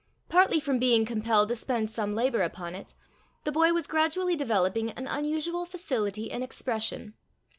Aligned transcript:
Partly 0.29 0.59
from 0.59 0.79
being 0.79 1.05
compelled 1.05 1.49
to 1.49 1.55
spend 1.55 1.87
some 1.91 2.15
labour 2.15 2.41
upon 2.41 2.73
it, 2.73 2.95
the 3.43 3.51
boy 3.51 3.71
was 3.71 3.85
gradually 3.85 4.35
developing 4.35 4.89
an 4.89 5.05
unusual 5.05 5.63
facility 5.63 6.23
in 6.31 6.41
expression. 6.41 7.13